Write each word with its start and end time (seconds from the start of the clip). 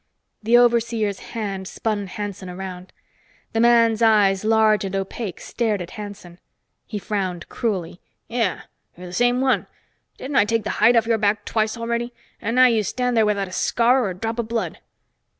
The 0.41 0.57
overseer's 0.57 1.19
hand 1.19 1.67
spun 1.67 2.07
Hanson 2.07 2.49
around. 2.49 2.91
The 3.53 3.59
man's 3.59 4.01
eyes, 4.01 4.43
large 4.43 4.83
and 4.83 4.95
opaque, 4.95 5.39
stared 5.39 5.79
at 5.79 5.91
Hanson. 5.91 6.39
He 6.87 6.97
frowned 6.97 7.47
cruelly. 7.49 8.01
"Yeah, 8.27 8.61
you're 8.97 9.05
the 9.05 9.13
same 9.13 9.41
one! 9.41 9.67
Didn't 10.17 10.37
I 10.37 10.45
take 10.45 10.63
the 10.63 10.71
hide 10.81 10.95
off 10.95 11.05
your 11.05 11.19
back 11.19 11.45
twice 11.45 11.77
already? 11.77 12.15
And 12.41 12.55
now 12.55 12.65
you 12.65 12.81
stand 12.81 13.15
there 13.15 13.27
without 13.27 13.47
a 13.47 13.51
scar 13.51 14.05
or 14.05 14.09
a 14.09 14.15
drop 14.17 14.39
of 14.39 14.47
blood!" 14.47 14.79